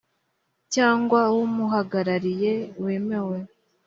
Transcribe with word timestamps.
cyangwa 0.73 1.19
w 1.35 1.37
umuhagarariye 1.47 2.51
wemewe 2.83 3.37